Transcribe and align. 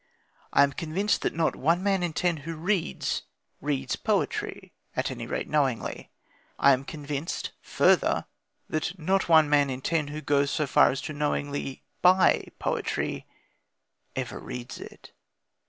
I 0.51 0.63
am 0.63 0.73
convinced 0.73 1.21
that 1.21 1.35
not 1.35 1.55
one 1.55 1.83
man 1.83 2.01
in 2.01 2.11
ten 2.13 2.37
who 2.37 2.55
reads, 2.55 3.21
reads 3.61 3.95
poetry 3.95 4.73
at 4.95 5.11
any 5.11 5.27
rate, 5.27 5.47
knowingly. 5.47 6.09
I 6.57 6.71
am 6.73 6.85
convinced, 6.85 7.51
further, 7.61 8.25
that 8.67 8.97
not 8.97 9.29
one 9.29 9.47
man 9.47 9.69
in 9.69 9.81
ten 9.81 10.07
who 10.07 10.19
goes 10.21 10.49
so 10.49 10.65
far 10.65 10.89
as 10.89 11.07
knowingly 11.07 11.75
to 11.75 11.81
buy 12.01 12.47
poetry 12.57 13.27
ever 14.15 14.39
reads 14.39 14.79
it. 14.79 15.11